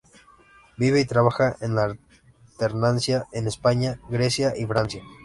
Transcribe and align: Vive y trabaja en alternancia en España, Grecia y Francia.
Vive 0.77 0.99
y 0.99 1.05
trabaja 1.05 1.57
en 1.61 1.75
alternancia 1.77 3.25
en 3.33 3.45
España, 3.45 3.99
Grecia 4.09 4.55
y 4.57 4.65
Francia. 4.65 5.03